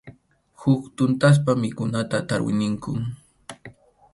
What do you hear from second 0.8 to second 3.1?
tuntaspa mikhunata tarwi ninkum.